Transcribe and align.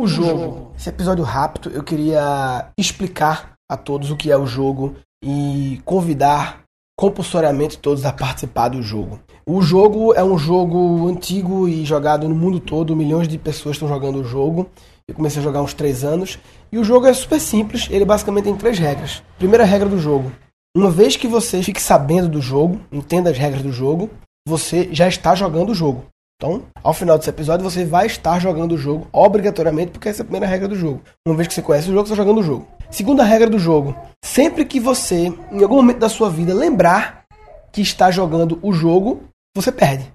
O 0.00 0.06
jogo. 0.06 0.72
Esse 0.78 0.88
episódio 0.88 1.22
rápido 1.22 1.70
eu 1.74 1.82
queria 1.82 2.70
explicar 2.78 3.52
a 3.70 3.76
todos 3.76 4.10
o 4.10 4.16
que 4.16 4.30
é 4.30 4.36
o 4.36 4.46
jogo 4.46 4.96
e 5.22 5.78
convidar 5.84 6.62
compulsoriamente 6.98 7.76
todos 7.76 8.06
a 8.06 8.12
participar 8.12 8.70
do 8.70 8.82
jogo. 8.82 9.20
O 9.46 9.60
jogo 9.60 10.14
é 10.14 10.24
um 10.24 10.38
jogo 10.38 11.06
antigo 11.06 11.68
e 11.68 11.84
jogado 11.84 12.26
no 12.26 12.34
mundo 12.34 12.58
todo, 12.58 12.96
milhões 12.96 13.28
de 13.28 13.36
pessoas 13.36 13.76
estão 13.76 13.88
jogando 13.88 14.20
o 14.20 14.24
jogo. 14.24 14.70
Eu 15.06 15.14
comecei 15.14 15.42
a 15.42 15.44
jogar 15.44 15.58
há 15.58 15.62
uns 15.64 15.74
3 15.74 16.02
anos. 16.02 16.38
E 16.72 16.78
o 16.78 16.84
jogo 16.84 17.06
é 17.06 17.12
super 17.12 17.38
simples, 17.38 17.86
ele 17.90 18.06
basicamente 18.06 18.44
tem 18.44 18.56
três 18.56 18.78
regras. 18.78 19.22
Primeira 19.36 19.64
regra 19.64 19.86
do 19.86 19.98
jogo: 19.98 20.32
uma 20.74 20.90
vez 20.90 21.14
que 21.14 21.28
você 21.28 21.62
fique 21.62 21.82
sabendo 21.82 22.26
do 22.26 22.40
jogo, 22.40 22.80
entenda 22.90 23.28
as 23.28 23.36
regras 23.36 23.62
do 23.62 23.70
jogo, 23.70 24.08
você 24.48 24.88
já 24.92 25.06
está 25.06 25.34
jogando 25.34 25.72
o 25.72 25.74
jogo. 25.74 26.06
Então, 26.40 26.62
ao 26.82 26.94
final 26.94 27.18
desse 27.18 27.28
episódio, 27.28 27.62
você 27.62 27.84
vai 27.84 28.06
estar 28.06 28.38
jogando 28.38 28.72
o 28.72 28.78
jogo 28.78 29.06
obrigatoriamente, 29.12 29.92
porque 29.92 30.08
essa 30.08 30.22
é 30.22 30.24
a 30.24 30.24
primeira 30.24 30.46
regra 30.46 30.66
do 30.66 30.74
jogo. 30.74 31.02
Uma 31.28 31.36
vez 31.36 31.46
que 31.46 31.52
você 31.52 31.60
conhece 31.60 31.90
o 31.90 31.92
jogo, 31.92 32.06
você 32.06 32.14
está 32.14 32.24
jogando 32.24 32.40
o 32.40 32.42
jogo. 32.42 32.66
Segunda 32.90 33.22
regra 33.22 33.50
do 33.50 33.58
jogo: 33.58 33.94
sempre 34.24 34.64
que 34.64 34.80
você, 34.80 35.26
em 35.52 35.62
algum 35.62 35.76
momento 35.76 35.98
da 35.98 36.08
sua 36.08 36.30
vida, 36.30 36.54
lembrar 36.54 37.26
que 37.70 37.82
está 37.82 38.10
jogando 38.10 38.58
o 38.62 38.72
jogo, 38.72 39.22
você 39.54 39.70
perde. 39.70 40.10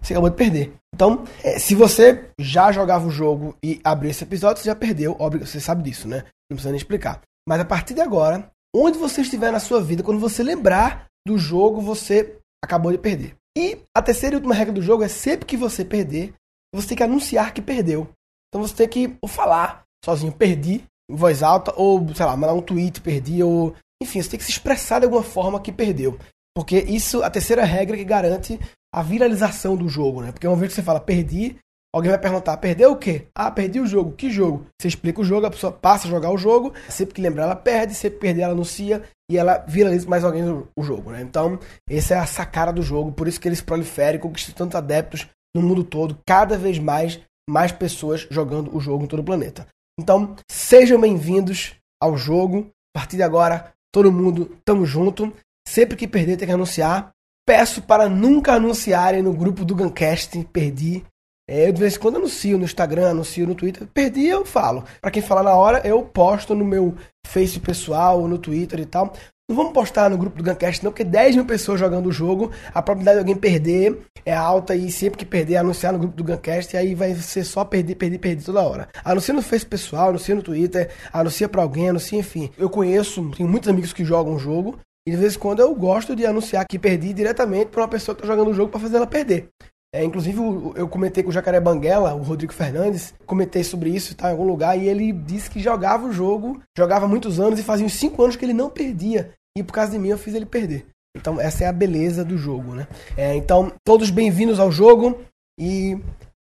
Você 0.00 0.12
acabou 0.12 0.30
de 0.30 0.36
perder. 0.36 0.74
Então, 0.94 1.24
é, 1.42 1.58
se 1.58 1.74
você 1.74 2.24
já 2.38 2.70
jogava 2.70 3.08
o 3.08 3.10
jogo 3.10 3.56
e 3.60 3.80
abriu 3.82 4.12
esse 4.12 4.22
episódio, 4.22 4.62
você 4.62 4.68
já 4.68 4.76
perdeu. 4.76 5.16
Óbvio, 5.18 5.44
você 5.44 5.58
sabe 5.58 5.82
disso, 5.82 6.06
né? 6.06 6.18
Não 6.48 6.54
precisa 6.54 6.70
nem 6.70 6.76
explicar. 6.76 7.20
Mas 7.48 7.60
a 7.60 7.64
partir 7.64 7.94
de 7.94 8.00
agora, 8.00 8.48
onde 8.72 8.96
você 8.96 9.22
estiver 9.22 9.50
na 9.50 9.58
sua 9.58 9.82
vida, 9.82 10.04
quando 10.04 10.20
você 10.20 10.40
lembrar 10.40 11.06
do 11.26 11.36
jogo, 11.36 11.80
você 11.80 12.38
acabou 12.64 12.92
de 12.92 12.98
perder. 12.98 13.34
E 13.56 13.78
a 13.94 14.02
terceira 14.02 14.34
e 14.34 14.36
última 14.36 14.54
regra 14.54 14.72
do 14.72 14.82
jogo 14.82 15.04
é 15.04 15.08
sempre 15.08 15.46
que 15.46 15.56
você 15.56 15.84
perder, 15.84 16.34
você 16.74 16.88
tem 16.88 16.96
que 16.96 17.02
anunciar 17.02 17.54
que 17.54 17.62
perdeu. 17.62 18.08
Então 18.48 18.60
você 18.60 18.74
tem 18.74 18.88
que 18.88 19.16
ou 19.22 19.28
falar 19.28 19.84
sozinho, 20.04 20.32
perdi, 20.32 20.84
em 21.10 21.16
voz 21.16 21.42
alta, 21.42 21.72
ou, 21.76 22.14
sei 22.14 22.26
lá, 22.26 22.36
mandar 22.36 22.54
um 22.54 22.62
tweet, 22.62 23.00
perdi, 23.00 23.42
ou. 23.42 23.74
Enfim, 24.02 24.20
você 24.20 24.30
tem 24.30 24.38
que 24.38 24.44
se 24.44 24.50
expressar 24.50 24.98
de 24.98 25.04
alguma 25.04 25.22
forma 25.22 25.60
que 25.60 25.72
perdeu. 25.72 26.18
Porque 26.54 26.78
isso, 26.78 27.22
a 27.22 27.30
terceira 27.30 27.64
regra 27.64 27.96
que 27.96 28.04
garante 28.04 28.58
a 28.92 29.02
viralização 29.02 29.76
do 29.76 29.88
jogo, 29.88 30.20
né? 30.20 30.30
Porque 30.30 30.46
uma 30.46 30.56
vez 30.56 30.70
que 30.70 30.76
você 30.76 30.82
fala 30.82 31.00
perdi, 31.00 31.56
alguém 31.94 32.10
vai 32.10 32.18
perguntar, 32.18 32.56
perdeu 32.56 32.92
o 32.92 32.96
quê? 32.96 33.28
Ah, 33.34 33.50
perdi 33.50 33.78
o 33.78 33.86
jogo. 33.86 34.12
Que 34.12 34.28
jogo? 34.28 34.66
Você 34.80 34.88
explica 34.88 35.20
o 35.20 35.24
jogo, 35.24 35.46
a 35.46 35.50
pessoa 35.50 35.72
passa 35.72 36.08
a 36.08 36.10
jogar 36.10 36.30
o 36.30 36.36
jogo, 36.36 36.72
sempre 36.88 37.14
que 37.14 37.22
lembrar 37.22 37.44
ela 37.44 37.56
perde, 37.56 37.94
que 37.94 38.10
perder 38.10 38.42
ela 38.42 38.52
anuncia 38.52 39.02
e 39.30 39.38
ela 39.38 39.64
viraliza 39.66 40.08
mais 40.08 40.24
alguém 40.24 40.42
o 40.76 40.82
jogo, 40.82 41.12
né? 41.12 41.22
Então, 41.22 41.58
essa 41.88 42.14
é 42.14 42.18
a 42.18 42.26
sacada 42.26 42.72
do 42.72 42.82
jogo, 42.82 43.12
por 43.12 43.28
isso 43.28 43.40
que 43.40 43.48
eles 43.48 43.60
proliferam, 43.60 44.18
conquistam 44.18 44.54
tantos 44.54 44.76
adeptos 44.76 45.28
no 45.54 45.62
mundo 45.62 45.84
todo, 45.84 46.18
cada 46.26 46.58
vez 46.58 46.78
mais 46.78 47.20
mais 47.48 47.70
pessoas 47.70 48.26
jogando 48.30 48.74
o 48.74 48.80
jogo 48.80 49.04
em 49.04 49.06
todo 49.06 49.20
o 49.20 49.24
planeta. 49.24 49.66
Então, 49.98 50.34
sejam 50.50 51.00
bem-vindos 51.00 51.74
ao 52.02 52.16
jogo. 52.16 52.70
A 52.94 53.00
partir 53.00 53.16
de 53.16 53.22
agora, 53.22 53.72
todo 53.92 54.10
mundo 54.10 54.58
tamo 54.64 54.86
junto. 54.86 55.32
Sempre 55.66 55.96
que 55.96 56.08
perder, 56.08 56.36
tem 56.36 56.48
que 56.48 56.54
anunciar. 56.54 57.12
Peço 57.46 57.82
para 57.82 58.08
nunca 58.08 58.54
anunciarem 58.54 59.22
no 59.22 59.34
grupo 59.34 59.64
do 59.64 59.76
Guncast, 59.76 60.42
perdi. 60.52 61.04
É, 61.48 61.68
eu 61.68 61.72
de 61.72 61.80
vez 61.80 61.96
em 61.96 61.98
quando 61.98 62.16
anuncio 62.16 62.56
no 62.56 62.64
Instagram, 62.64 63.10
anuncio 63.10 63.46
no 63.46 63.54
Twitter. 63.54 63.86
Perdi, 63.92 64.26
eu 64.26 64.46
falo. 64.46 64.84
Para 65.00 65.10
quem 65.10 65.22
falar 65.22 65.42
na 65.42 65.54
hora, 65.54 65.86
eu 65.86 66.02
posto 66.02 66.54
no 66.54 66.64
meu 66.64 66.94
Face 67.26 67.58
pessoal, 67.60 68.26
no 68.26 68.38
Twitter 68.38 68.80
e 68.80 68.86
tal. 68.86 69.12
Não 69.46 69.54
vamos 69.54 69.74
postar 69.74 70.08
no 70.08 70.16
grupo 70.16 70.38
do 70.38 70.42
Guncast, 70.42 70.82
não, 70.82 70.90
porque 70.90 71.04
10 71.04 71.36
mil 71.36 71.44
pessoas 71.44 71.78
jogando 71.78 72.06
o 72.06 72.12
jogo, 72.12 72.50
a 72.72 72.80
probabilidade 72.80 73.16
de 73.16 73.20
alguém 73.20 73.36
perder 73.36 74.00
é 74.24 74.32
alta 74.32 74.74
e 74.74 74.90
sempre 74.90 75.18
que 75.18 75.26
perder, 75.26 75.56
anunciar 75.56 75.92
no 75.92 75.98
grupo 75.98 76.16
do 76.16 76.24
Guncast, 76.24 76.74
e 76.74 76.78
aí 76.78 76.94
vai 76.94 77.14
ser 77.14 77.44
só 77.44 77.62
perder, 77.62 77.94
perder, 77.96 78.18
perder 78.18 78.42
toda 78.42 78.62
hora. 78.62 78.88
Anuncia 79.04 79.34
no 79.34 79.42
Face 79.42 79.66
pessoal, 79.66 80.08
anuncia 80.08 80.34
no 80.34 80.42
Twitter, 80.42 80.90
anuncia 81.12 81.46
pra 81.46 81.60
alguém, 81.60 81.90
anuncia, 81.90 82.18
enfim. 82.18 82.50
Eu 82.56 82.70
conheço, 82.70 83.30
tenho 83.36 83.46
muitos 83.46 83.68
amigos 83.68 83.92
que 83.92 84.02
jogam 84.02 84.34
o 84.34 84.38
jogo, 84.38 84.78
e 85.06 85.10
de 85.10 85.16
vez 85.18 85.36
em 85.36 85.38
quando 85.38 85.60
eu 85.60 85.74
gosto 85.74 86.16
de 86.16 86.24
anunciar 86.24 86.64
que 86.66 86.78
perdi 86.78 87.12
diretamente 87.12 87.66
para 87.66 87.82
uma 87.82 87.88
pessoa 87.88 88.14
que 88.14 88.22
está 88.22 88.34
jogando 88.34 88.50
o 88.50 88.54
jogo 88.54 88.70
para 88.70 88.80
fazer 88.80 88.96
ela 88.96 89.06
perder. 89.06 89.50
É, 89.94 90.02
inclusive, 90.02 90.40
eu 90.74 90.88
comentei 90.88 91.22
com 91.22 91.30
o 91.30 91.32
Jacaré 91.32 91.60
Banguela, 91.60 92.14
o 92.14 92.22
Rodrigo 92.24 92.52
Fernandes, 92.52 93.14
comentei 93.24 93.62
sobre 93.62 93.90
isso 93.90 94.16
tá, 94.16 94.26
em 94.26 94.32
algum 94.32 94.44
lugar, 94.44 94.76
e 94.76 94.88
ele 94.88 95.12
disse 95.12 95.48
que 95.48 95.60
jogava 95.60 96.08
o 96.08 96.12
jogo, 96.12 96.60
jogava 96.76 97.06
muitos 97.06 97.38
anos 97.38 97.60
e 97.60 97.62
fazia 97.62 97.86
uns 97.86 97.92
5 97.92 98.20
anos 98.20 98.34
que 98.34 98.44
ele 98.44 98.52
não 98.52 98.68
perdia. 98.68 99.32
E 99.56 99.62
por 99.62 99.72
causa 99.72 99.92
de 99.92 99.98
mim 100.00 100.08
eu 100.08 100.18
fiz 100.18 100.34
ele 100.34 100.46
perder. 100.46 100.84
Então, 101.16 101.40
essa 101.40 101.62
é 101.62 101.68
a 101.68 101.72
beleza 101.72 102.24
do 102.24 102.36
jogo, 102.36 102.74
né? 102.74 102.88
É, 103.16 103.36
então, 103.36 103.72
todos 103.86 104.10
bem-vindos 104.10 104.58
ao 104.58 104.72
jogo 104.72 105.22
e 105.56 105.96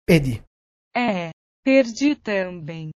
perdi. 0.05 0.43
É, 0.93 1.29
perdi 1.63 2.15
também. 2.15 2.89